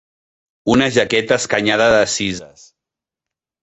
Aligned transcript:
Una 0.75 0.87
jaqueta 0.95 1.39
escanyada 1.43 1.89
de 1.99 2.03
cises. 2.19 2.69